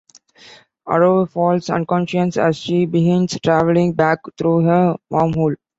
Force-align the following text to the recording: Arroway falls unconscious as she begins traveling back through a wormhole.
Arroway 0.87 1.29
falls 1.29 1.69
unconscious 1.69 2.35
as 2.35 2.57
she 2.57 2.87
begins 2.87 3.39
traveling 3.39 3.93
back 3.93 4.17
through 4.35 4.67
a 4.67 4.97
wormhole. 5.11 5.55